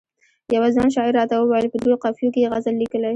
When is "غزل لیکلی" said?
2.53-3.09